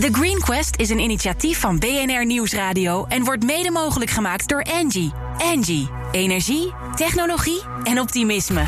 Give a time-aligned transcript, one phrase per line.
[0.00, 4.62] The Green Quest is een initiatief van BNR Nieuwsradio en wordt mede mogelijk gemaakt door
[4.62, 5.12] Angie.
[5.38, 8.64] Angie, energie, technologie en optimisme.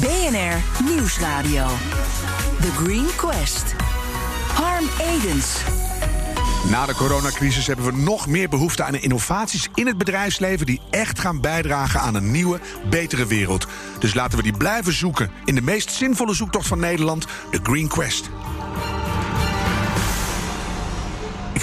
[0.00, 1.66] BNR Nieuwsradio.
[2.60, 3.74] The Green Quest.
[4.54, 5.56] Harm Edens.
[6.70, 11.18] Na de coronacrisis hebben we nog meer behoefte aan innovaties in het bedrijfsleven die echt
[11.18, 13.66] gaan bijdragen aan een nieuwe, betere wereld.
[13.98, 17.88] Dus laten we die blijven zoeken in de meest zinvolle zoektocht van Nederland, de Green
[17.88, 18.30] Quest.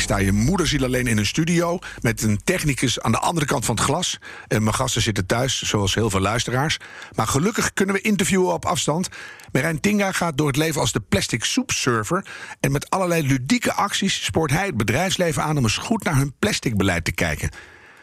[0.09, 3.75] Sta je moederziel alleen in een studio met een technicus aan de andere kant van
[3.75, 4.19] het glas.
[4.47, 6.77] En mijn gasten zitten thuis, zoals heel veel luisteraars.
[7.15, 9.09] Maar gelukkig kunnen we interviewen op afstand.
[9.51, 12.25] Merijn Tinga gaat door het leven als de plastic soepserver.
[12.59, 16.33] En met allerlei ludieke acties spoort hij het bedrijfsleven aan om eens goed naar hun
[16.39, 17.49] plasticbeleid te kijken.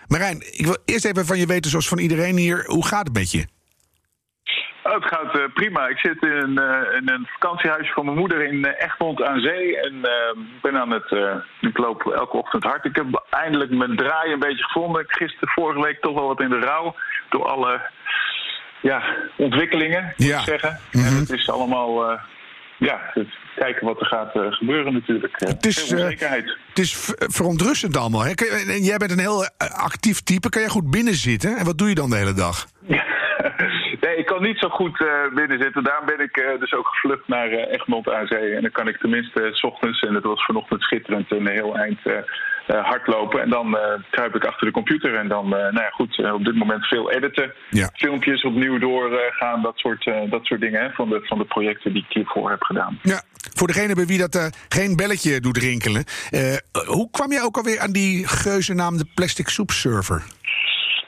[0.07, 3.16] Marijn, ik wil eerst even van je weten, zoals van iedereen hier, hoe gaat het
[3.16, 3.46] met je?
[4.86, 5.88] Oh, het gaat uh, prima.
[5.88, 9.40] Ik zit in een, uh, in een, vakantiehuisje van mijn moeder in uh, Egmond aan
[9.40, 9.80] Zee.
[9.80, 10.00] En
[10.62, 11.16] ben aan het.
[11.60, 12.84] ik loop elke ochtend hard.
[12.84, 15.04] Ik heb eindelijk mijn draai een beetje gevonden.
[15.07, 16.95] Gisteren, vorige week toch wel wat in de rouw.
[17.30, 17.80] Door alle
[18.80, 19.02] ja,
[19.37, 20.38] ontwikkelingen, moet ja.
[20.38, 20.80] ik zeggen.
[20.92, 21.10] Mm -hmm.
[21.10, 22.20] En het is allemaal.
[22.79, 25.34] ja, het kijken wat er gaat gebeuren natuurlijk.
[25.38, 26.57] Het is, onzekerheid.
[26.68, 28.24] het is verontrustend allemaal.
[28.24, 28.32] Hè?
[28.80, 30.48] Jij bent een heel actief type.
[30.48, 31.57] Kan jij goed binnenzitten?
[31.57, 32.66] En wat doe je dan de hele dag?
[34.16, 35.84] Nee, ik kan niet zo goed uh, binnen zitten.
[35.84, 38.54] Daarom ben ik uh, dus ook gevlucht naar uh, Egmond aan Zee.
[38.54, 41.98] En dan kan ik tenminste s ochtends, en het was vanochtend schitterend, een heel eind
[42.66, 43.42] hardlopen.
[43.42, 43.78] En dan
[44.10, 45.14] kruip ik achter de computer.
[45.14, 47.52] En dan, nou ja, goed, op dit moment veel editen.
[47.70, 47.90] Ja.
[47.95, 52.04] Filmpjes opnieuw doorgaan, dat, soort, dat soort dingen hè, van, de, van de projecten die
[52.08, 52.98] ik hiervoor heb gedaan.
[53.02, 53.23] Ja,
[53.54, 56.04] voor degene bij wie dat geen belletje doet rinkelen.
[56.86, 60.23] hoe kwam je ook alweer aan die geuze naam de Plastic Soup Server?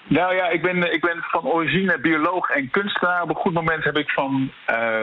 [0.09, 3.23] Nou ja, ik ben, ik ben van origine bioloog en kunstenaar.
[3.23, 5.03] Op een goed moment heb ik van uh,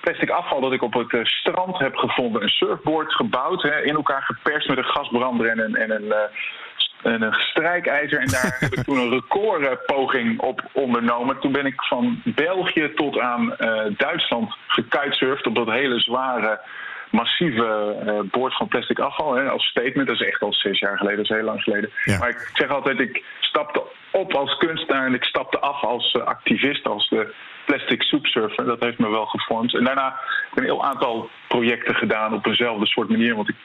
[0.00, 2.42] plastic afval dat ik op het uh, strand heb gevonden...
[2.42, 7.12] een surfboard gebouwd, hè, in elkaar geperst met een gasbrander en een, en een, uh,
[7.12, 8.18] en een strijkijzer.
[8.18, 11.40] En daar heb ik toen een recordpoging op ondernomen.
[11.40, 13.56] Toen ben ik van België tot aan
[13.96, 16.60] Duitsland gekitesurfd op dat hele zware
[17.10, 20.06] massieve uh, boord van plastic afval hè, als statement.
[20.06, 21.90] Dat is echt al zes jaar geleden, dat is heel lang geleden.
[22.04, 22.18] Ja.
[22.18, 26.24] Maar ik zeg altijd, ik stapte op als kunstenaar en ik stapte af als uh,
[26.24, 27.34] activist, als de
[27.66, 28.64] plastic soepsurfer.
[28.64, 29.74] Dat heeft me wel gevormd.
[29.74, 33.34] En daarna heb ik een heel aantal projecten gedaan op eenzelfde soort manier.
[33.34, 33.56] Want ik,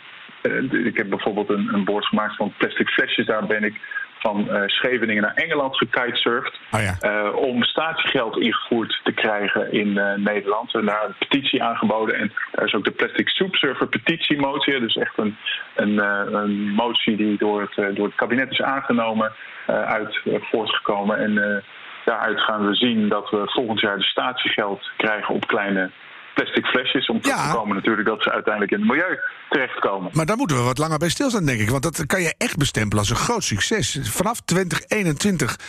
[0.42, 3.26] uh, ik heb bijvoorbeeld een, een boord gemaakt van plastic flesjes.
[3.26, 3.80] Daar ben ik
[4.26, 6.60] van uh, Scheveningen naar Engeland gekitesurfd.
[6.72, 6.96] Oh ja.
[7.02, 10.74] uh, om statiegeld ingevoerd te krijgen in uh, Nederland.
[10.74, 12.16] En daar een petitie aangeboden.
[12.16, 14.80] En daar is ook de Plastic Soup Server petitiemotie.
[14.80, 15.38] Dus echt een,
[15.76, 15.98] een,
[16.34, 19.32] een motie die door het, door het kabinet is aangenomen.
[19.68, 20.22] uit
[20.52, 21.18] voortgekomen.
[21.18, 21.64] En
[22.06, 25.92] daaruit gaan we zien dat we volgend jaar de statiegeld krijgen op kleine
[26.36, 27.08] plastic flesjes.
[27.10, 27.50] Om te Ja.
[27.50, 29.20] voorkomen natuurlijk dat ze uiteindelijk in het milieu
[29.50, 30.12] terechtkomen.
[30.14, 31.70] Maar daar moeten we wat langer bij stilstaan, denk ik.
[31.70, 34.00] Want dat kan je echt bestempelen als een groot succes.
[34.04, 35.60] Vanaf 2021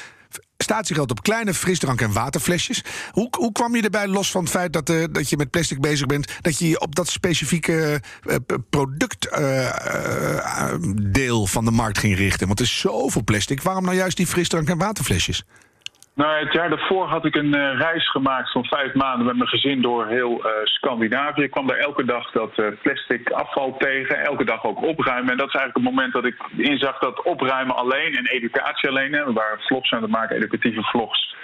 [0.58, 2.84] statiegeld op kleine frisdrank- en waterflesjes.
[3.10, 5.80] Hoe, hoe kwam je erbij, los van het feit dat, eh, dat je met plastic
[5.80, 6.38] bezig bent...
[6.40, 8.34] dat je je op dat specifieke eh,
[8.70, 12.46] productdeel van de markt ging richten?
[12.46, 13.62] Want er is zoveel plastic.
[13.62, 15.44] Waarom nou juist die frisdrank- en waterflesjes?
[16.16, 19.48] Nou, het jaar daarvoor had ik een uh, reis gemaakt van vijf maanden met mijn
[19.48, 21.42] gezin door heel uh, Scandinavië.
[21.42, 25.30] Ik kwam daar elke dag dat uh, plastic afval tegen, elke dag ook opruimen.
[25.30, 29.12] En dat is eigenlijk het moment dat ik inzag dat opruimen alleen en educatie alleen,
[29.12, 31.34] hè, we waren vlogs aan het maken, educatieve vlogs.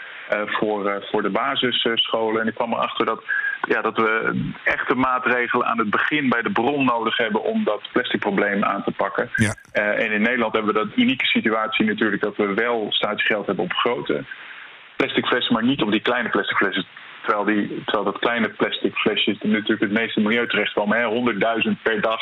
[0.47, 2.41] voor, voor de basisscholen.
[2.41, 3.25] En ik kwam erachter dat,
[3.69, 7.89] ja, dat we echte maatregelen aan het begin bij de bron nodig hebben om dat
[7.93, 9.31] plastic probleem aan te pakken.
[9.35, 9.55] Ja.
[9.73, 13.73] en in Nederland hebben we dat unieke situatie natuurlijk dat we wel statiegeld hebben op
[13.73, 14.25] grote
[15.03, 16.87] plastic flessen, maar niet op die kleine plastic flessen.
[17.25, 20.97] Terwijl, die, terwijl dat kleine plastic flesjes natuurlijk het meeste milieu terechtkomen.
[21.67, 22.21] 100.000 per dag,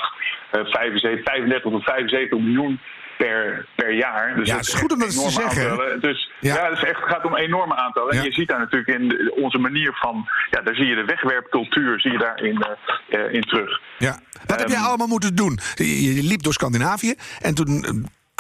[0.53, 2.81] uh, 75, 35 tot 75 miljoen
[3.19, 4.35] per, per jaar.
[4.37, 6.01] Dus Ja, het is goed om dat te zeggen, Aantallen.
[6.01, 6.55] Dus Ja.
[6.55, 8.15] ja, het gaat om enorme aantallen.
[8.15, 8.21] Ja.
[8.21, 10.29] En je ziet daar natuurlijk in de- onze manier van...
[10.51, 12.65] Ja, daar zie je de wegwerpcultuur zie je daarin
[13.09, 13.81] eh, in terug.
[13.99, 14.19] Ja.
[14.47, 15.59] Wat heb jij Ehm, allemaal moeten doen?
[15.75, 17.91] Je, je liep door Scandinavië en toen eh,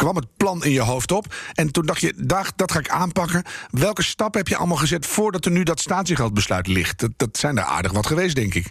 [0.02, 1.24] kwam het plan in je hoofd op.
[1.54, 3.42] En toen dacht je, dag, dat ga ik aanpakken.
[3.70, 7.00] Welke stappen heb je allemaal gezet voordat er nu dat statiegeldbesluit ligt?
[7.00, 8.66] Dat, dat zijn er aardig wat geweest, denk ik.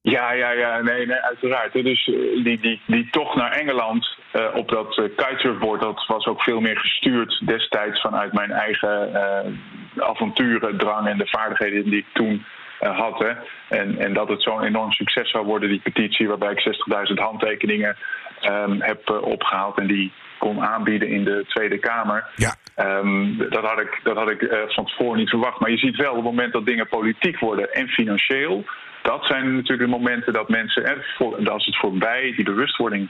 [0.00, 1.72] Ja, ja, ja, nee, nee uiteraard.
[1.72, 6.26] Dus eh, die, die, die tocht naar Engeland eh, op dat eh, kitesurfboard, dat was
[6.26, 9.12] ook veel meer gestuurd destijds vanuit mijn eigen
[9.96, 12.44] avonturen, drang en de vaardigheden die ik toen
[12.78, 13.18] eh, had.
[13.18, 13.32] Hè.
[13.68, 16.60] En, en dat het zo'n enorm succes zou worden, die petitie, waarbij ik
[17.08, 17.96] 60.000 handtekeningen
[18.40, 22.24] ehm, heb eh, opgehaald en die kon aanbieden in de Tweede Kamer.
[22.36, 22.54] Ja.
[22.74, 25.60] Ehm, dat had ik, dat had ik eh, van tevoren niet verwacht.
[25.60, 28.64] Maar je ziet wel op het moment dat dingen politiek worden en financieel,
[29.02, 31.02] dat zijn natuurlijk de momenten dat mensen,
[31.44, 33.08] als het voorbij die bewustwording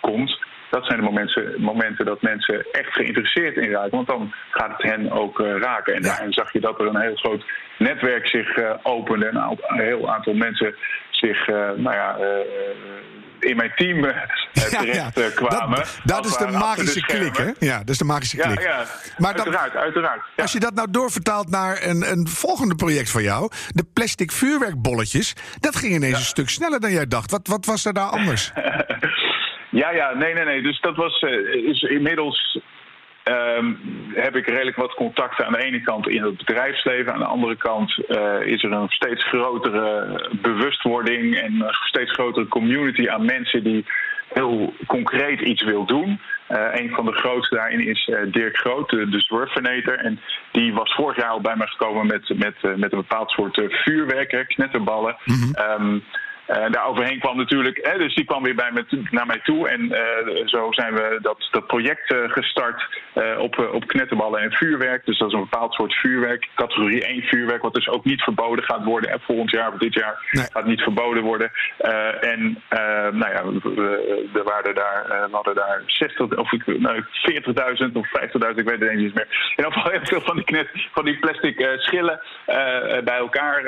[0.00, 0.38] komt,
[0.70, 3.90] dat zijn de momenten, momenten dat mensen echt geïnteresseerd in raken.
[3.90, 5.94] Want dan gaat het hen ook uh, raken.
[5.94, 6.08] En ja.
[6.08, 7.44] daarin zag je dat er een heel groot
[7.78, 9.26] netwerk zich uh, opende.
[9.26, 10.74] En een heel aantal mensen
[11.16, 12.16] zich, uh, nou ja
[13.44, 14.00] in mijn team
[14.52, 15.76] terecht ja, kwamen.
[15.76, 17.50] Dat, dat is de magische klik, hè?
[17.58, 18.62] Ja, dat is de magische klik.
[18.62, 18.84] Ja, ja.
[19.18, 20.22] Maar uiteraard, uiteraard.
[20.36, 23.50] Als je dat nou doorvertaalt naar een, een volgende project van jou...
[23.68, 25.34] de plastic vuurwerkbolletjes...
[25.60, 27.30] dat ging ineens een stuk sneller dan jij dacht.
[27.30, 28.52] Wat, wat was er daar anders?
[29.74, 30.62] Ja, ja, nee, nee, nee.
[30.62, 32.58] Dus dat was uh, is inmiddels.
[33.24, 33.78] Um,
[34.14, 37.12] heb ik redelijk wat contacten aan de ene kant in het bedrijfsleven.
[37.12, 42.48] Aan de andere kant uh, is er een steeds grotere bewustwording en een steeds grotere
[42.48, 43.84] community aan mensen die
[44.32, 46.20] heel concreet iets wil doen.
[46.48, 49.92] Uh, een van de grootste daarin is uh, Dirk Groot, de, de.
[49.92, 50.20] En
[50.52, 53.62] die was vorig jaar al bij me gekomen met, met, uh, met een bepaald soort
[53.68, 55.16] vuurwerk, knetterballen.
[55.24, 55.86] Mm -hmm.
[55.86, 56.04] um,
[56.48, 59.68] uh, daar overheen kwam natuurlijk, hè, dus die kwam weer bij me, naar mij toe.
[59.68, 63.02] En uh, zo zijn we dat, dat project uh, gestart
[63.38, 65.06] op, op knetterballen en vuurwerk.
[65.06, 68.64] Dus dat is een bepaald soort vuurwerk, categorie 1 vuurwerk, wat dus ook niet verboden
[68.64, 69.10] gaat worden.
[69.10, 70.46] En volgend jaar of dit jaar nee.
[70.52, 71.50] gaat niet verboden worden.
[72.20, 72.62] en
[73.12, 78.54] nou ja, we, we, waren daar, we hadden daar 60, of nou, 40.000 of 50.000,
[78.54, 79.26] ik weet het niet meer.
[79.56, 82.20] In ieder geval heel veel van die, knet, van die plastic schillen
[83.04, 83.62] bij elkaar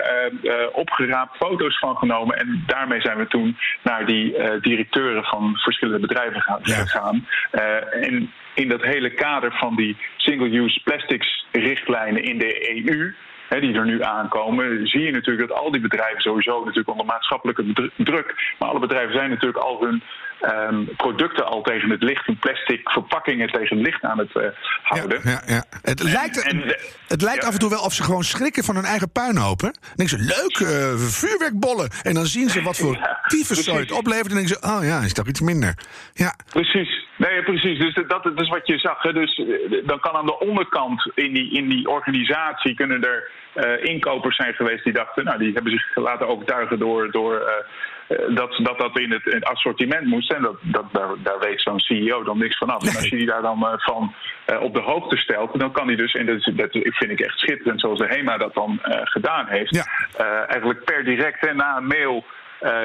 [0.73, 2.37] opgeraapt, foto's van genomen.
[2.37, 6.75] En daarmee zijn we toen naar die uh, directeuren van verschillende bedrijven gaan, ja.
[6.75, 7.27] gegaan.
[7.53, 13.15] Uh, en in dat hele kader van die single-use plastics richtlijnen in de EU
[13.49, 17.07] hè, die er nu aankomen, zie je natuurlijk dat al die bedrijven sowieso natuurlijk onder
[17.07, 20.03] maatschappelijke druk, maar alle bedrijven zijn natuurlijk al hun
[20.43, 24.43] um, producten al tegen het licht, hun plastic verpakkingen tegen het licht aan het uh,
[24.83, 25.21] houden.
[25.25, 25.65] Ja, ja, ja.
[25.83, 26.77] Het, en, lijkt, en,
[27.09, 29.73] het lijkt af en toe wel of ze gewoon schrikken van hun eigen puinhopen.
[29.73, 31.91] Dan denken ze, leuk, uh, vuurwerkbollen.
[32.03, 34.29] En dan zien ze wat voor ja, tyfuszooi het oplevert.
[34.29, 35.75] En denken ze, oh ja, is toch iets minder.
[36.15, 36.35] Ja.
[36.53, 37.05] Precies.
[37.17, 37.79] Nee, precies.
[37.79, 39.03] Dus dat, dat is wat je zag.
[39.03, 39.13] Hè.
[39.13, 39.43] Dus
[39.85, 44.55] dan kan aan de onderkant in die, in die organisatie kunnen er uh, inkopers zijn
[44.55, 48.99] geweest die dachten, nou, die hebben zich laten overtuigen door, door uh, dat, dat dat
[48.99, 50.33] in het, in het, assortiment moest.
[50.33, 52.83] En dat, dat, daar, daar weet zo'n CEO dan niks van af.
[52.83, 54.15] En als je die daar dan uh, van
[54.61, 57.81] op de hoogte stelt, dan kan hij dus, en dat, dat vind ik echt schitterend
[57.81, 60.47] zoals de HEMA dat dan gedaan heeft, ja.
[60.47, 62.25] eigenlijk per direct na een mail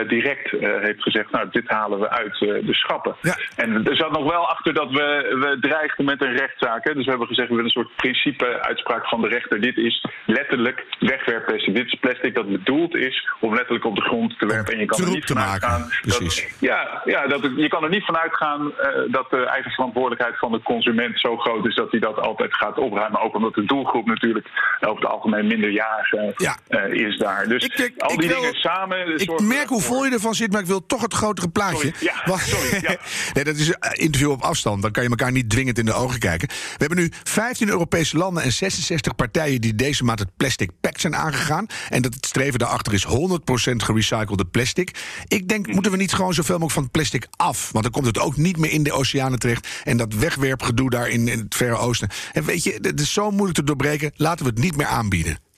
[0.07, 3.15] direct uh, heeft gezegd, nou, dit halen we uit uh, de schappen.
[3.21, 3.35] Ja.
[3.55, 6.83] En er zat nog wel achter dat we, we dreigden met een rechtszaak.
[6.83, 6.93] Hè.
[6.93, 9.61] Dus we hebben gezegd, we willen een soort principe-uitspraak van de rechter.
[9.61, 11.75] Dit is letterlijk wegwerpplastic.
[11.75, 14.73] Dit is plastic dat bedoeld is om letterlijk op de grond te werpen.
[14.73, 15.89] En je kan er niet vanuit gaan.
[16.01, 18.73] Dat, ja, ja dat, je kan er niet vanuit gaan
[19.07, 22.77] dat de eigen verantwoordelijkheid van de consument zo groot is dat hij dat altijd gaat
[22.77, 23.21] opruimen.
[23.21, 24.47] Ook omdat de doelgroep natuurlijk
[24.79, 26.87] over het algemeen minderjarig ja.
[26.87, 27.47] is daar.
[27.47, 29.19] Dus ik, ik, al die dingen wil, samen.
[29.19, 31.77] Ik merk hoe vol je ervan zit, maar ik wil toch het grotere plaatje.
[31.77, 32.97] Sorry, ja, sorry, ja.
[33.33, 34.81] nee, dat is een interview op afstand.
[34.81, 36.47] Dan kan je elkaar niet dwingend in de ogen kijken.
[36.47, 41.01] We hebben nu 15 Europese landen en 66 partijen die deze maand het plastic pact
[41.01, 41.65] zijn aangegaan.
[41.89, 43.09] En dat het streven daarachter is 100%
[43.75, 44.91] gerecyclede plastic.
[45.27, 47.71] Ik denk, moeten we niet gewoon zoveel mogelijk van plastic af?
[47.71, 49.67] Want dan komt het ook niet meer in de oceanen terecht.
[49.83, 52.09] En dat wegwerpgedoe daar in, in het Verre Oosten.
[52.33, 54.11] En weet je, het is zo moeilijk te doorbreken.
[54.15, 55.50] Laten we het niet meer aanbieden.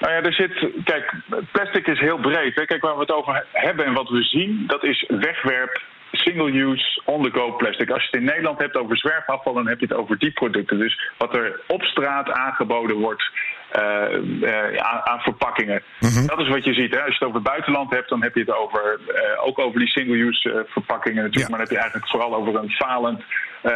[0.00, 0.70] Nou ja, er zit.
[0.84, 1.14] Kijk,
[1.52, 2.54] plastic is heel breed.
[2.54, 2.64] Hè.
[2.64, 5.82] Kijk, waar we het over hebben en wat we zien, dat is wegwerp
[6.12, 7.90] single-use, on-the-go plastic.
[7.90, 10.78] Als je het in Nederland hebt over zwerfafval, dan heb je het over die producten.
[10.78, 13.30] Dus wat er op straat aangeboden wordt
[13.74, 15.82] aan, aan, verpakkingen.
[16.00, 16.26] Mm-hmm.
[16.26, 16.94] Dat is wat je ziet.
[16.94, 16.98] Hè.
[16.98, 19.78] Als je het over het buitenland hebt, dan heb je het over, uh, ook over
[19.78, 21.50] die single-use verpakkingen natuurlijk.
[21.50, 21.56] Ja.
[21.56, 23.22] Maar dan heb je eigenlijk vooral over een falend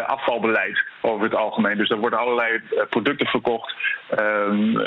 [0.06, 1.76] afvalbeleid over het algemeen.
[1.76, 3.74] Dus er worden allerlei producten verkocht
[4.18, 4.78] um,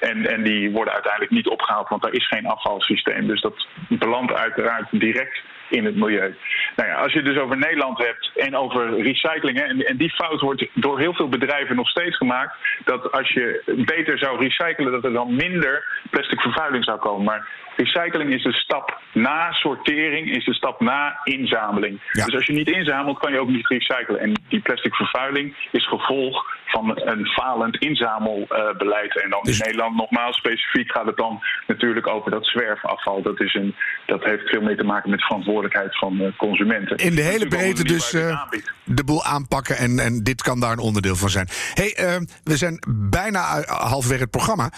[0.00, 3.26] en, en die worden uiteindelijk niet opgehaald, want er is geen afvalsysteem.
[3.26, 6.34] Dus dat belandt uiteraard direct in het milieu.
[6.76, 10.10] Nou ja, als je het dus over Nederland hebt en over recycling, en, en, die
[10.10, 14.92] fout wordt door heel veel bedrijven nog steeds gemaakt, dat als je beter zou recyclen,
[14.92, 17.24] dat er dan minder plastic vervuiling zou komen.
[17.24, 22.00] Maar recycling is de stap na sortering, is de stap na inzameling.
[22.12, 22.24] Ja.
[22.24, 24.20] Dus als je niet inzamelt, kan je ook niet recyclen.
[24.20, 29.22] En die plastic vervuiling is gevolg van een falend inzamelbeleid.
[29.22, 29.58] en dan dus...
[29.58, 33.22] in Nederland nogmaals specifiek gaat het dan natuurlijk over dat zwerfafval.
[33.22, 33.74] Dat, is een,
[34.06, 36.96] dat heeft veel mee te maken met verantwoordelijkheid van uh, consumenten.
[36.96, 38.42] In de hele breedte dus uh,
[38.84, 41.48] de boel aanpakken en, en dit kan daar een onderdeel van zijn.
[41.74, 44.70] hey, uh, we zijn bijna halverwege het programma.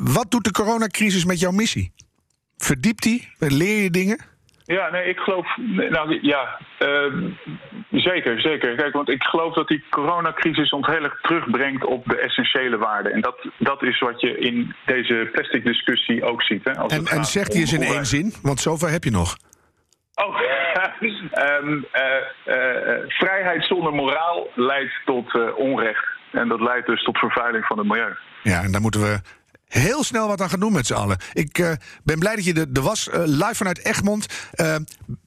[0.00, 1.92] wat doet de coronacrisis met jouw missie?
[2.64, 3.28] Verdiept die?
[3.38, 4.18] Leer je dingen?
[4.64, 5.56] Ja, nee, ik geloof.
[5.66, 7.30] Nou ja, uh,
[7.90, 8.76] zeker, zeker.
[8.76, 13.12] Kijk, want ik geloof dat die coronacrisis ons heel erg terugbrengt op de essentiële waarden.
[13.12, 16.64] En dat, dat is wat je in deze plastic discussie ook ziet.
[16.64, 19.36] Hè, als en, en zegt hij eens in één zin, want zover heb je nog.
[20.14, 20.40] Oh,
[21.60, 22.02] um, uh,
[22.46, 26.04] uh, vrijheid zonder moraal leidt tot onrecht.
[26.32, 28.16] En dat leidt dus tot vervuiling van het milieu.
[28.42, 29.20] Ja, en daar moeten we
[29.72, 31.18] heel snel wat aan gaan doen met z'n allen.
[31.32, 31.72] Ik uh,
[32.04, 34.26] ben blij dat je de, was uh, live vanuit Egmond.
[34.56, 34.76] Uh,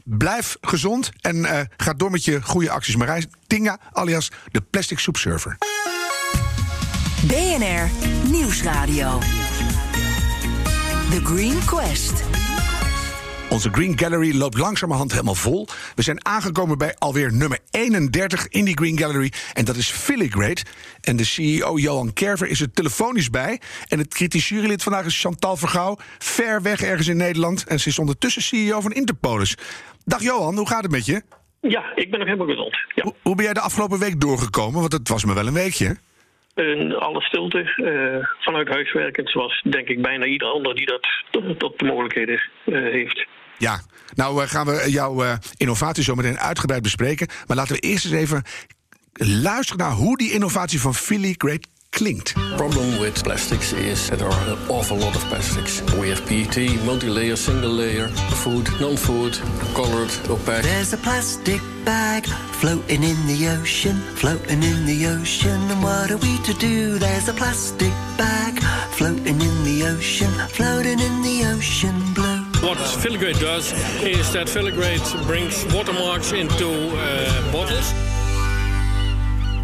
[0.04, 2.96] blijf gezond en ga door met je goede acties.
[2.96, 5.58] Marij Tinga, alias de Plastic Soup Server.
[7.28, 7.90] BNR
[8.30, 9.20] Nieuwsradio.
[11.10, 12.35] The Green Quest.
[13.56, 15.68] Onze Green Gallery loopt langzamerhand helemaal vol.
[15.96, 19.32] We zijn aangekomen bij alweer nummer 31 in die Green Gallery.
[19.54, 20.62] En dat is Filigrade.
[21.02, 23.60] En de CEO Johan Kerver is er telefonisch bij.
[23.88, 25.98] En het kritisch jurylid vandaag is Chantal Vergouw.
[26.18, 27.68] Ver weg ergens in Nederland.
[27.68, 29.58] En ze is ondertussen CEO van Interpolis.
[30.06, 31.22] Dag Johan, hoe gaat het met je?
[31.62, 32.78] Ja, ik ben nog helemaal gezond.
[32.96, 33.12] Ja.
[33.22, 34.80] Hoe, ben jij de afgelopen week doorgekomen?
[34.80, 35.98] Want het was me wel een weekje.
[36.56, 41.08] In alle stilte, uh, vanuit huis werkend, zoals denk ik bijna ieder ander die dat
[41.58, 43.28] tot, de mogelijkheden uh, heeft.
[43.58, 43.82] Ja,
[44.16, 47.28] nou uh, gaan we jouw uh, innovatie zo meteen uitgebreid bespreken.
[47.48, 48.44] Maar laten we eerst eens even
[49.14, 52.34] luisteren naar hoe die innovatie van Philly Great klinkt.
[52.56, 55.82] Problem with plastics is that there are an awful lot of plastics.
[56.00, 59.42] We have PET, multi-layer, single layer, food, non-food,
[59.74, 60.62] colored, opaque.
[60.62, 65.72] There's a plastic bag floating in the ocean, floating in the ocean.
[65.72, 66.98] And what are we to do?
[66.98, 68.60] There's a plastic bag
[68.92, 72.35] floating in the ocean, floating in the ocean blue.
[72.66, 77.94] What Filigrade does is that Filigrade brings watermarks into uh, bottles.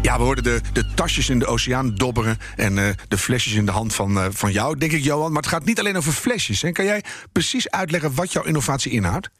[0.02, 3.66] Ja, we hoorden de, de tasjes in de oceaan dobberen en uh, de flesjes in
[3.66, 5.32] de hand van, uh, van jou, denk ik, Johan.
[5.32, 6.62] Maar het gaat niet alleen over flesjes.
[6.62, 6.72] Hè?
[6.72, 9.30] Kan jij precies uitleggen wat jouw innovatie inhoudt?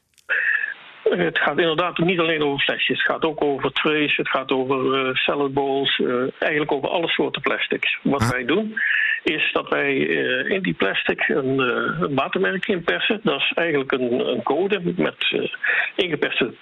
[1.02, 2.98] Het gaat inderdaad niet alleen over flesjes.
[3.02, 7.08] Het gaat ook over trays, het gaat over uh, salad bowls, uh, eigenlijk over alle
[7.08, 7.98] soorten plastics.
[8.02, 8.74] Wat wij doen
[9.22, 13.20] is dat wij uh, in die plastic een, een, watermerk inpersen.
[13.22, 15.50] Dat is eigenlijk een, een code met
[15.96, 16.54] ingeperste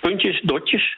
[0.00, 0.96] puntjes, dotjes.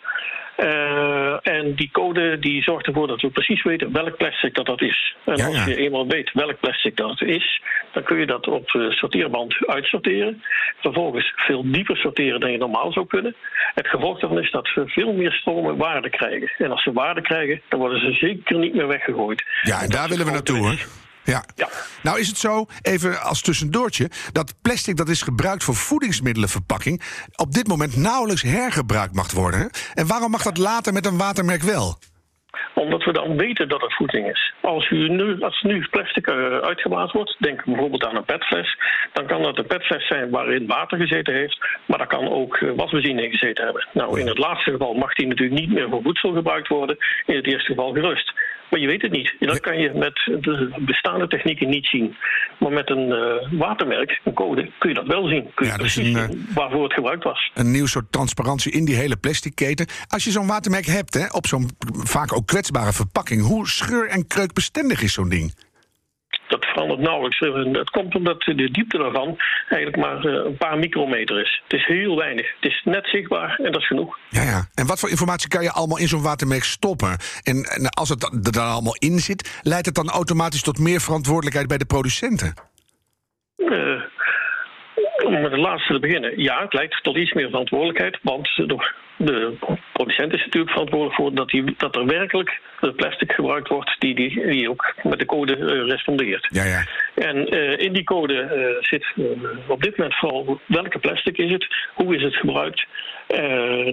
[0.56, 4.82] Uh, en die code die zorgt ervoor dat we precies weten welk plastic dat, dat
[4.82, 5.16] is.
[5.24, 5.54] En ja, ja.
[5.54, 10.42] als je eenmaal weet welk plastic dat is, dan kun je dat op sorteerband uitsorteren.
[10.80, 13.34] Vervolgens veel dieper sorteren dan je normaal zou kunnen.
[13.74, 16.50] Het gevolg daarvan is dat we veel meer stromen waarde krijgen.
[16.58, 19.44] En als ze waarde krijgen, dan worden ze zeker niet meer weggegooid.
[19.62, 21.05] Ja, en daar willen we naartoe hoor.
[21.26, 21.44] Ja.
[21.54, 21.68] ja.
[22.02, 27.02] Nou is het zo, even als tussendoortje, dat plastic dat is gebruikt voor voedingsmiddelenverpakking
[27.36, 29.70] op dit moment nauwelijks hergebruikt mag worden.
[29.94, 31.98] En waarom mag dat later met een watermerk wel?
[32.74, 34.54] Omdat we dan weten dat het voeding is.
[34.62, 38.78] Als, u nu, als nu plastic uh, uitgeblazen wordt, denk bijvoorbeeld aan een petfles,
[39.12, 42.72] dan kan dat een petfles zijn waarin water gezeten heeft, maar dat kan ook uh,
[42.76, 43.86] wasbenzine in gezeten hebben.
[43.92, 47.36] Nou, in het laatste geval mag die natuurlijk niet meer voor voedsel gebruikt worden, in
[47.36, 48.32] het eerste geval gerust.
[48.70, 49.34] Maar je weet het niet.
[49.38, 52.16] Dat kan je met de bestaande technieken niet zien.
[52.58, 55.50] Maar met een uh, watermerk, een code, kun je dat wel zien.
[55.54, 57.50] Kun je ja, precies een, zien waarvoor het gebruikt was.
[57.54, 59.86] Een nieuw soort transparantie in die hele plastic keten.
[60.06, 64.26] Als je zo'n watermerk hebt, hè, op zo'n vaak ook kwetsbare verpakking, hoe scheur- en
[64.26, 65.54] kreukbestendig is zo'n ding?
[66.60, 67.38] Dat verandert nauwelijks.
[67.72, 69.36] Dat komt omdat de diepte daarvan
[69.68, 71.62] eigenlijk maar eh, een paar micrometer is.
[71.62, 72.54] Het is heel weinig.
[72.60, 74.18] Het is net zichtbaar en dat is genoeg.
[74.28, 74.68] Ja, ja.
[74.74, 77.16] En wat voor informatie kan je allemaal in zo'n watermerk stoppen?
[77.42, 81.00] En, en als het er dan allemaal in zit, leidt het dan automatisch tot meer
[81.00, 82.54] verantwoordelijkheid bij de producenten?
[83.56, 84.02] Uh,
[85.24, 86.42] om met het laatste te beginnen.
[86.42, 88.18] Ja, het leidt tot iets meer verantwoordelijkheid.
[88.22, 88.48] Want
[89.16, 89.56] de
[89.92, 92.60] producent is natuurlijk verantwoordelijk voor dat, die, dat er werkelijk
[92.96, 96.48] plastic gebruikt wordt die, die, die ook met de code uh, respondeert.
[96.50, 96.84] Ja, ja.
[97.14, 99.06] En uh, in die code uh, zit
[99.66, 102.86] op dit moment vooral welke plastic is het, hoe is het gebruikt.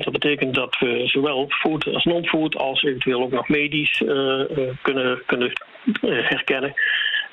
[0.04, 4.02] dat betekent dat we zowel food als non-food als eventueel ook nog medisch
[4.82, 5.52] kunnen, kunnen
[6.02, 6.74] herkennen.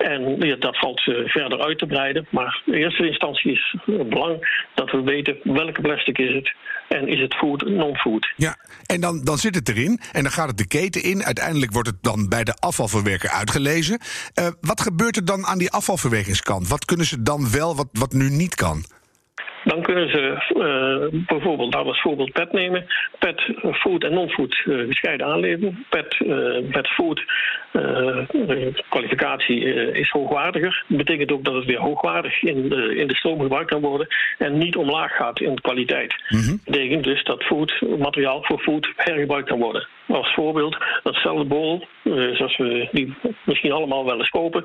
[0.01, 2.27] En dat valt uh, verder uit te breiden.
[2.31, 6.53] Maar in eerste instantie is het belang dat we weten welke plastic is het.
[6.89, 8.33] En is het food, non-food?
[8.37, 11.25] Ja, en dan, dan zit het erin en dan gaat het de keten in.
[11.25, 14.01] Uiteindelijk wordt het dan bij de afvalverwerker uitgelezen.
[14.39, 16.69] Uh, wat gebeurt er dan aan die afvalverwerkingskant?
[16.69, 18.85] Wat kunnen ze dan wel, wat, wat nu niet kan?
[19.65, 20.21] Dan kunnen ze
[20.57, 22.87] uh, bijvoorbeeld, laten we als voorbeeld pet nemen.
[23.19, 25.87] Pet, food en non-food uh, gescheiden aanleveren.
[25.89, 27.23] Pet, uh, pet food
[28.89, 30.85] kwalificatie is hoogwaardiger.
[30.89, 34.07] Dat betekent ook dat het weer hoogwaardig in de, in de stroom gebruikt kan worden.
[34.39, 36.15] En niet omlaag gaat in de kwaliteit.
[36.29, 36.61] Mm -hmm.
[36.65, 39.87] Dat betekent dus dat food, materiaal voor food hergebruikt kan worden.
[40.13, 41.87] Als voorbeeld, datzelfde bol,
[42.33, 44.65] zoals we die misschien allemaal wel eens kopen,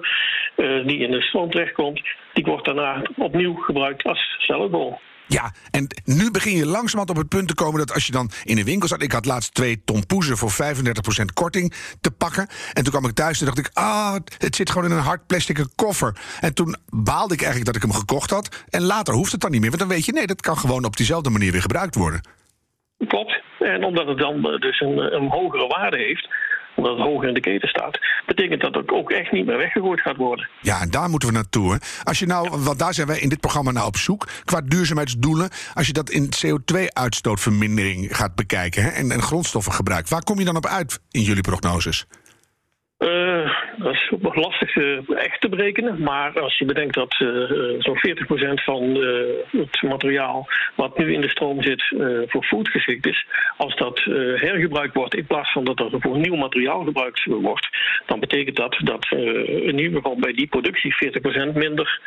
[0.85, 2.01] die in de stroom terechtkomt,
[2.33, 4.99] die wordt daarna opnieuw gebruikt als cellenbol.
[5.27, 8.31] Ja, en nu begin je langzamerhand op het punt te komen dat als je dan
[8.43, 9.01] in een winkel zat.
[9.01, 12.47] Ik had laatst twee tompoezen voor 35% korting te pakken.
[12.73, 15.27] En toen kwam ik thuis en dacht ik, ah, het zit gewoon in een hard
[15.27, 16.17] plastic koffer.
[16.41, 18.65] En toen baalde ik eigenlijk dat ik hem gekocht had.
[18.69, 20.85] En later hoeft het dan niet meer, want dan weet je, nee, dat kan gewoon
[20.85, 22.21] op diezelfde manier weer gebruikt worden.
[23.07, 23.43] Klopt.
[23.65, 26.29] En omdat het dan eh, dus een, een hogere waarde heeft,
[26.75, 30.01] omdat het hoger in de keten staat, betekent dat het ook echt niet meer weggegooid
[30.01, 30.49] gaat worden.
[30.61, 31.71] Ja, en daar moeten we naartoe.
[31.71, 31.77] Hè.
[32.03, 35.49] Als je nou, want daar zijn wij in dit programma nou op zoek, qua duurzaamheidsdoelen.
[35.73, 40.57] Als je dat in CO2-uitstootvermindering gaat bekijken hè, en, en grondstoffengebruik, waar kom je dan
[40.57, 42.05] op uit in jullie prognoses?
[42.99, 46.01] Uh, dat is lastig uh, echt te berekenen.
[46.01, 47.29] Maar als je bedenkt dat uh,
[47.79, 47.99] zo'n
[48.59, 48.95] 40% van
[49.51, 51.83] het materiaal wat nu in de stroom zit
[52.25, 53.99] voor food geschikt is, als dat
[54.35, 57.67] hergebruikt wordt in plaats van dat er voor nieuw materiaal gebruikt wordt,
[58.05, 59.05] dan betekent dat dat
[59.45, 60.95] in ieder geval bij die productie
[61.51, 61.99] 40% minder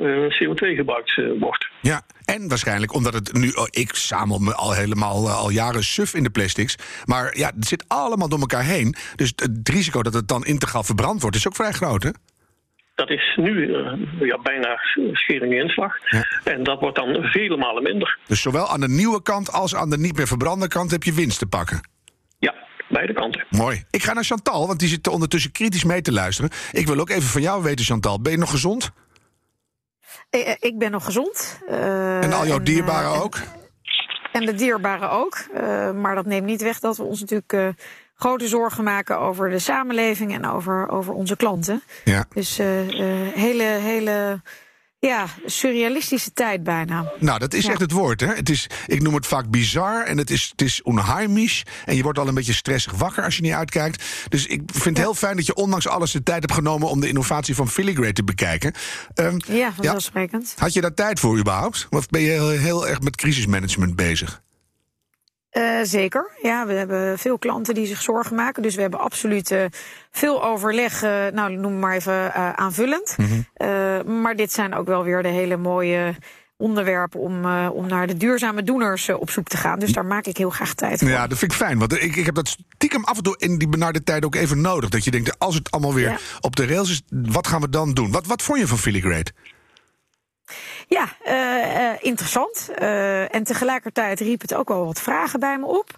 [0.00, 1.66] CO2 gebruikt wordt.
[1.80, 3.50] Ja, en waarschijnlijk omdat het nu.
[3.50, 6.76] Oh, ik zamel me al helemaal al jaren suf in de plastics.
[7.04, 8.94] Maar ja, het zit allemaal door elkaar heen.
[9.16, 12.10] Dus het risico dat het dan integraal verbrand wordt, is ook vrij groot, hè?
[12.94, 14.78] Dat is nu uh, ja, bijna
[15.12, 15.92] schering inslag.
[16.10, 16.24] Ja.
[16.44, 18.18] En dat wordt dan vele malen minder.
[18.26, 21.12] Dus zowel aan de nieuwe kant als aan de niet meer verbrande kant heb je
[21.12, 21.88] winst te pakken.
[22.38, 22.54] Ja,
[22.88, 23.44] beide kanten.
[23.50, 23.84] Mooi.
[23.90, 26.50] Ik ga naar Chantal, want die zit ondertussen kritisch mee te luisteren.
[26.72, 28.20] Ik wil ook even van jou weten, Chantal.
[28.20, 28.92] Ben je nog gezond?
[30.60, 31.60] Ik ben nog gezond.
[31.70, 33.38] Uh, en al jouw dierbaren uh, ook?
[34.32, 35.38] En de dierbaren ook.
[35.54, 37.76] Uh, maar dat neemt niet weg dat we ons natuurlijk
[38.14, 41.82] grote zorgen maken over de samenleving en over, over onze klanten.
[42.04, 42.24] Ja.
[42.34, 42.56] Dus
[43.34, 44.40] hele, hele
[45.06, 47.12] ja, surrealistische tijd bijna.
[47.18, 47.70] Nou, dat is Ja.
[47.70, 48.20] echt het woord.
[48.20, 48.26] Hè?
[48.34, 51.62] Het is, ik noem het vaak bizar en het is, het is onheimisch.
[51.84, 54.04] En je wordt al een beetje stressig wakker als je niet uitkijkt.
[54.28, 56.88] Dus ik vind het heel fijn dat je ondanks alles de tijd hebt genomen...
[56.88, 58.72] om de innovatie van Filigrade te bekijken.
[59.14, 60.54] Ehm, Ja, vanzelfsprekend.
[60.58, 61.86] had je daar tijd voor überhaupt?
[61.90, 64.44] Of ben je heel, heel erg met crisismanagement bezig?
[65.56, 66.30] Eh, zeker.
[66.42, 68.62] Ja, we hebben veel klanten die zich zorgen maken.
[68.62, 69.64] Dus we hebben absoluut eh,
[70.10, 71.02] veel overleg.
[71.02, 73.16] eh, nou, noem maar even aanvullend.
[73.54, 76.14] Eh, maar dit zijn ook wel weer de hele mooie
[76.56, 79.78] onderwerpen om, om naar de duurzame doeners op zoek te gaan.
[79.78, 81.08] Dus daar maak ik heel graag tijd voor.
[81.08, 81.78] Ja, dat vind ik fijn.
[81.78, 84.60] Want ik, ik heb dat stiekem af en toe in die benarde tijd ook even
[84.60, 84.88] nodig.
[84.90, 86.18] Dat je denkt, als het allemaal weer Ja.
[86.40, 88.10] op de rails is, wat gaan we dan doen?
[88.10, 89.32] Wat, wat vond je van Filigrade?
[90.88, 92.70] Ja, eh, eh, interessant.
[92.74, 95.90] Eh, en tegelijkertijd riep het ook wel wat vragen bij me op.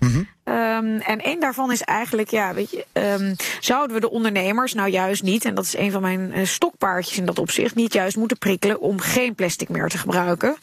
[0.45, 4.89] Ehm, en één daarvan is eigenlijk, ja, weet je, ehm, zouden we de ondernemers nou
[4.89, 8.39] juist niet, en dat is een van mijn stokpaardjes in dat opzicht, niet juist moeten
[8.39, 10.57] prikkelen om geen plastic meer te gebruiken?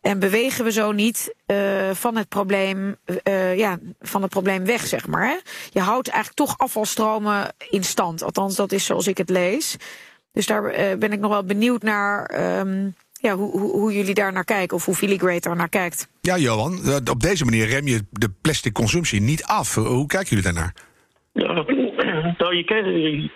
[0.00, 4.86] En bewegen we zo niet eh, van het probleem, eh, ja, van het probleem weg,
[4.86, 5.28] zeg maar.
[5.28, 5.36] Hè?
[5.70, 8.22] Je houdt eigenlijk toch afvalstromen in stand.
[8.22, 9.76] Althans, dat is zoals ik het lees.
[10.32, 10.62] Dus daar
[10.98, 12.24] ben ik nog wel benieuwd naar.
[12.24, 12.88] ehm,
[13.20, 16.08] ja, hoe, hoe, hoe jullie daar naar kijken of hoe Filigrade daar naar kijkt.
[16.20, 19.74] Ja, Johan, eh, op deze manier rem je de plastic consumptie niet af.
[19.74, 20.74] Hoe kijken jullie daarnaar?
[21.32, 21.64] Ja,
[22.38, 22.88] nou, je kijkt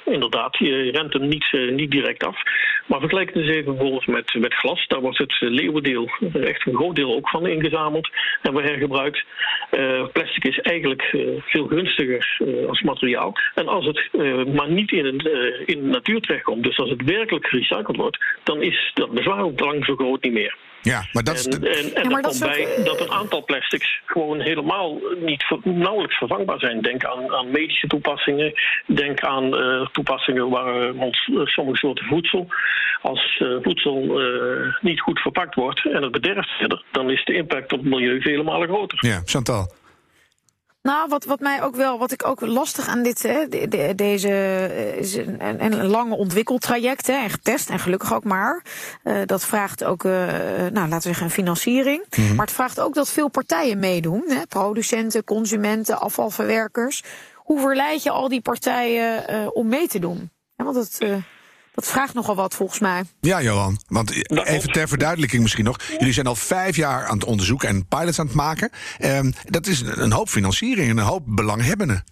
[0.05, 2.43] inderdaad, je rent hem niet, eh, niet direct af.
[2.87, 4.87] Maar vergelijk het eens even bijvoorbeeld met, met glas.
[4.87, 8.09] Daar wordt het eh, leeuwendeel, eh, echt een groot deel ook van ingezameld
[8.43, 9.25] en weer hergebruikt.
[9.71, 13.33] Eh, plastic is eigenlijk eh, veel gunstiger eh, als materiaal.
[13.55, 16.91] En als het eh, maar niet in, een, eh, in de natuur terechtkomt, dus als
[16.91, 20.57] het werkelijk gerecycled wordt, dan is dat bezwaar ook lang zo groot niet meer.
[20.85, 21.47] Ja, maar dat is.
[21.47, 23.45] En, de- en, en Ja, maar er dat komt is ook, bij dat een aantal
[23.45, 26.81] plastics gewoon helemaal niet nauwelijks vervangbaar zijn.
[26.83, 28.53] Denk aan, aan medische toepassingen.
[28.87, 32.47] Denk aan eh, toepassingen waar eh, ons eh, sommige soorten voedsel.
[33.03, 37.35] Als eh, voedsel eh, niet goed verpakt wordt en het bederft verder, dan is de
[37.35, 38.99] impact op het milieu vele malen groter.
[39.01, 39.73] Ja, Chantal.
[40.89, 43.93] Nou, wat, wat mij ook wel, wat ik ook lastig aan dit, hè, de- de-
[43.95, 48.65] deze eh, is een, een, een lange ontwikkeltraject, hè, en getest en gelukkig ook maar.
[49.03, 52.05] Eh, dat vraagt ook, eh, nou, laten we zeggen, een financiering.
[52.37, 57.03] Maar het vraagt ook dat veel partijen meedoen, hè, producenten, consumenten, afvalverwerkers.
[57.35, 60.31] Hoe verleid je al die partijen eh, om mee te doen?
[60.57, 61.15] Ja, want dat, eh,
[61.75, 63.03] dat vraagt nogal wat volgens mij.
[63.21, 63.81] Ja, Johan.
[63.87, 65.81] Want Dat even ter verduidelijking misschien nog.
[65.99, 68.71] Jullie zijn al vijf jaar aan het onderzoeken en pilots aan het maken.
[68.99, 72.05] Ehm, dat is een een hoop financiering en een hoop belanghebbenden.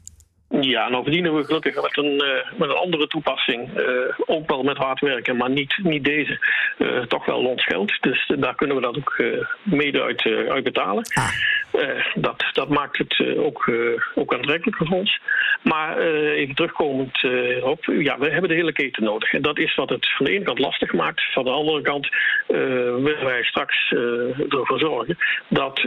[0.61, 3.77] Ja, nou verdienen we gelukkig met een, eh, met een andere toepassing.
[3.77, 3.85] eh,
[4.27, 6.39] ook wel met hard werken, maar niet, niet deze.
[6.79, 7.97] eh, toch wel ons geld.
[8.01, 9.23] Dus daar kunnen we dat ook
[9.63, 11.03] mede uit, uit betalen.
[11.73, 13.71] Eh, dat, dat maakt het ook,
[14.15, 15.21] ook aantrekkelijker voor ons.
[15.63, 15.99] Maar
[16.33, 17.19] even terugkomend
[17.63, 19.33] op, ja, we hebben de hele keten nodig.
[19.33, 21.33] En dat is wat het van de ene kant lastig maakt.
[21.33, 22.09] Van de andere kant
[22.47, 23.91] willen wij straks
[24.49, 25.81] ervoor zorgen dat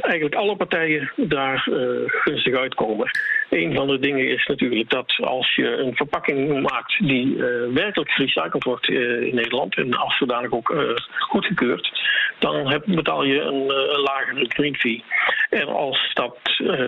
[0.00, 1.68] eigenlijk alle partijen daar
[2.06, 3.10] gunstig uitkomen.
[3.54, 7.36] Een van de dingen is natuurlijk dat als je een verpakking maakt die
[7.74, 10.74] werkelijk gerecycled wordt in Nederland en als zodanig ook
[11.18, 12.00] goedgekeurd,
[12.38, 15.04] dan heb, betaal je een, een lagere green fee.
[15.50, 16.36] En als dat,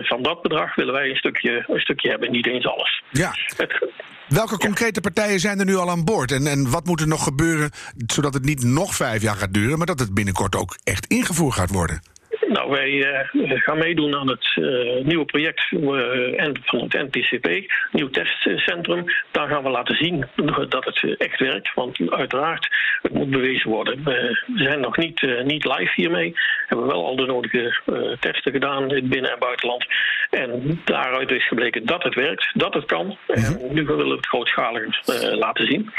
[0.01, 3.03] van dat bedrag willen wij een stukje, een stukje hebben, niet eens alles.
[3.11, 3.31] Ja.
[3.55, 3.89] Het,
[4.27, 6.31] Welke concrete partijen zijn er nu al aan boord?
[6.31, 7.71] En, en wat moet er nog gebeuren
[8.07, 11.55] zodat het niet nog vijf jaar gaat duren, maar dat het binnenkort ook echt ingevoerd
[11.55, 12.01] gaat worden?
[12.47, 18.09] Nou, wij uh, gaan meedoen aan het uh, nieuwe project uh, van het NTCP, nieuw
[18.09, 19.03] testcentrum.
[19.31, 20.25] Daar gaan we laten zien
[20.69, 21.73] dat het echt werkt.
[21.73, 22.67] Want uiteraard,
[23.01, 24.03] het moet bewezen worden.
[24.03, 26.31] We zijn nog niet, niet live hiermee.
[26.31, 27.81] We hebben wel al de nodige
[28.19, 29.85] testen gedaan in binnen- en buitenland.
[30.29, 33.17] En daaruit is gebleken dat het werkt, dat het kan.
[33.27, 33.73] En mhm.
[33.73, 34.83] nu willen we het grootschalig
[35.31, 35.91] laten zien.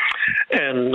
[0.48, 0.90] En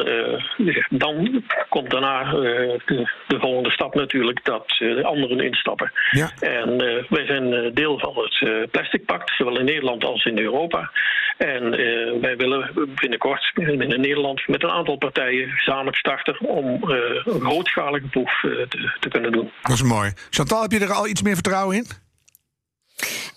[0.90, 2.80] dan komt daarna de,
[3.28, 5.92] de, volgende stap natuurlijk dat de anderen instappen.
[6.12, 6.32] Ja.
[6.40, 10.26] En uh, wij zijn eh, deel van het uh, Plastic Pact, zowel in Nederland als
[10.26, 10.92] in Europa.
[11.38, 11.70] En
[12.22, 18.40] wij willen binnenkort in Nederland met een aantal partijen gezamenlijk starten om een grootschalige proef
[18.42, 19.52] te, te kunnen doen.
[19.62, 20.12] Dat is mooi.
[20.30, 22.03] Chantal, heb je er al iets meer vertrouwen in?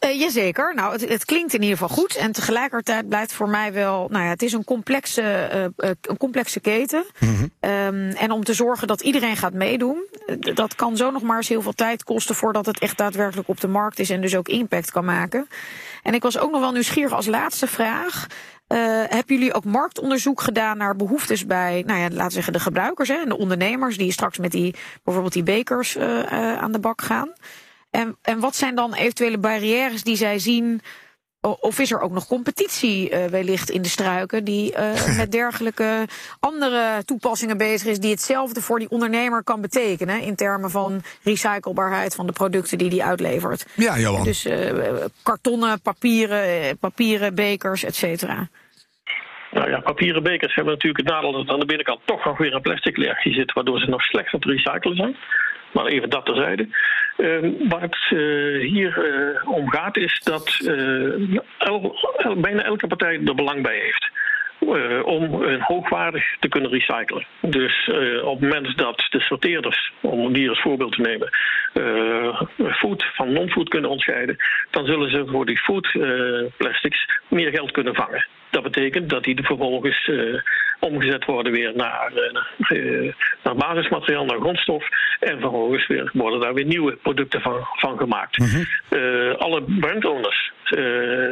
[0.05, 0.75] Uh, jazeker.
[0.75, 2.17] Nou, het, het, klinkt in ieder geval goed.
[2.17, 4.09] En tegelijkertijd blijft voor mij wel.
[4.11, 7.05] Nou ja, het is een complexe, uh, een complexe keten.
[7.19, 10.07] Mm um, en om te zorgen dat iedereen gaat meedoen.
[10.55, 13.61] dat kan zo nog maar eens heel veel tijd kosten voordat het echt daadwerkelijk op
[13.61, 15.49] de markt is en dus ook impact kan maken.
[16.03, 18.27] En ik was ook nog wel nieuwsgierig als laatste vraag.
[18.69, 22.61] Uh, hebben jullie ook marktonderzoek gedaan naar behoeftes bij, nou ja, laten we zeggen, de
[22.61, 25.99] gebruikers hè, en de ondernemers die straks met die, bijvoorbeeld die bekers
[26.59, 27.33] aan de bak gaan?
[27.97, 30.81] En, en wat zijn dan eventuele barrières die zij zien?
[31.41, 36.07] Of is er ook nog competitie uh, wellicht in de struiken die uh, met dergelijke
[36.41, 42.15] andere toepassingen bezig is, die hetzelfde voor die ondernemer kan betekenen in termen van recyclebaarheid
[42.15, 43.67] van de producten die die uitlevert?
[43.75, 44.25] Ja, Johan.
[44.25, 44.55] Dus uh,
[45.23, 48.49] kartonnen, papieren, papieren, bekers, et cetera.
[49.51, 52.55] Nou ja, papieren bekers hebben natuurlijk het nadeel dat aan de binnenkant toch nog weer
[52.55, 55.17] een plastic laagje zit, waardoor ze nog slechter te recyclen zijn.
[55.73, 56.69] Maar even dat terzijde.
[57.17, 60.59] Uh, waar het uh, hier uh, om gaat is dat
[61.59, 61.97] el,
[62.37, 64.11] bijna elke partij er belang bij heeft.
[65.05, 67.27] om hoogwaardig te kunnen recyclen.
[67.41, 67.91] Dus
[68.23, 71.31] op het moment dat de sorteerders, om hier als voorbeeld te nemen,
[72.75, 74.37] food van non-food kunnen onderscheiden,
[74.71, 75.89] dan zullen ze voor die food
[76.57, 78.27] plastics meer geld kunnen vangen.
[78.57, 80.41] Dat betekent dat die vervolgens uh,
[80.81, 82.13] omgezet worden weer naar,
[82.69, 84.89] uh, naar basismateriaal, naar grondstof.
[85.21, 88.39] En vervolgens weer, worden daar weer nieuwe producten van, van gemaakt.
[88.39, 89.35] Mm -hmm.
[89.39, 90.53] alle brandowners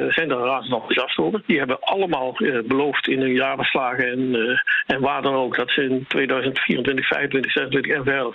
[0.09, 1.43] zijn daar razend enthousiast over.
[1.47, 6.05] Die hebben allemaal beloofd in hun jaarbeslagen en, en waar dan ook dat ze in
[6.09, 8.35] 2024, 2025, 2026 en verder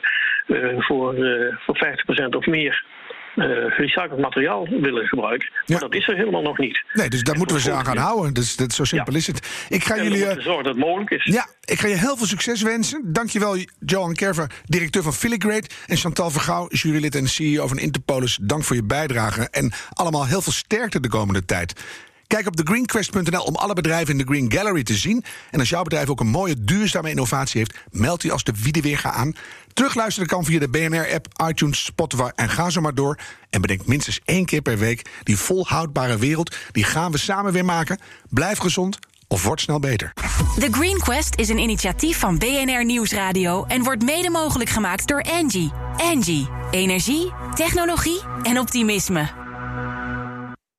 [0.83, 1.15] voor,
[1.65, 1.77] voor
[2.25, 2.83] 50% of meer
[3.35, 5.49] uh, gerecycled materiaal willen gebruiken.
[5.67, 6.83] Maar dat is er helemaal nog niet.
[6.93, 8.33] Nee, dus daar moeten we ze aan gaan houden.
[8.33, 9.65] Dus, dat, zo simpel is het.
[9.69, 10.17] Ik ga jullie.
[10.17, 11.23] Uh, zorgen dat het mogelijk is.
[11.23, 13.13] Ja, ik ga je heel veel succes wensen.
[13.13, 15.67] Dankjewel, Johan Kerver, directeur van Filigrade.
[15.87, 18.37] En Chantal Vergouw, jurylid en CEO van Interpolis.
[18.41, 19.47] Dank voor je bijdrage.
[19.51, 21.73] En allemaal heel veel sterkte de komende tijd.
[22.35, 25.23] Kijk op thegreenquest.nl om alle bedrijven in de Green Gallery te zien.
[25.51, 29.11] En als jouw bedrijf ook een mooie duurzame innovatie heeft, meld die als de Wiedeweerga
[29.11, 29.33] aan.
[29.73, 33.19] Terugluisteren kan via de BNR-app, iTunes, Spotify en ga zo maar door.
[33.49, 37.65] En bedenk minstens één keer per week: die volhoudbare wereld, die gaan we samen weer
[37.65, 37.99] maken.
[38.29, 40.13] Blijf gezond of word snel beter.
[40.59, 45.21] The Green Quest is een initiatief van BNR Nieuwsradio en wordt mede mogelijk gemaakt door
[45.21, 45.71] Angie.
[45.97, 49.48] Angie, energie, technologie en optimisme.